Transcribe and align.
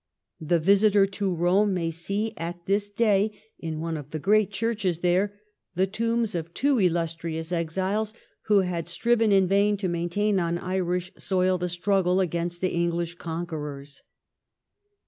The 0.39 0.57
visitor 0.57 1.05
to 1.05 1.29
Eome 1.37 1.69
may 1.73 1.91
see 1.91 2.33
at 2.35 2.65
this 2.65 2.89
day, 2.89 3.39
in 3.59 3.79
one 3.79 3.97
of 3.97 4.09
the 4.09 4.17
great 4.17 4.49
churches 4.49 5.01
there, 5.01 5.39
the 5.75 5.85
tombs 5.85 6.33
of 6.33 6.55
two 6.55 6.79
illustrious 6.79 7.51
exiles 7.51 8.11
who 8.47 8.61
had 8.61 8.87
striven 8.87 9.31
in 9.31 9.45
vain 9.45 9.77
to 9.77 9.87
maintain 9.87 10.39
on 10.39 10.57
Irish 10.57 11.11
soil 11.19 11.59
the 11.59 11.69
struggle 11.69 12.19
against 12.19 12.61
the 12.61 12.73
English 12.73 13.19
conquerors. 13.19 14.01